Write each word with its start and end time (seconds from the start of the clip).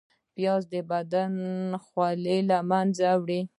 پیاز 0.35 0.63
د 0.73 0.75
بدن 0.91 1.33
خولې 1.87 2.37
له 2.49 2.57
منځه 2.69 3.09
وړي 3.21 3.41